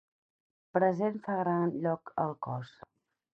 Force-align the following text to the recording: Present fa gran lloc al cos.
Present 0.77 1.19
fa 1.27 1.35
gran 1.41 1.75
lloc 1.85 2.13
al 2.25 2.35
cos. 2.49 2.73